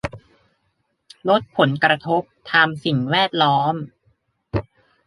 [1.29, 3.75] ลดผลกระทบทางสิ่งแวดล้อม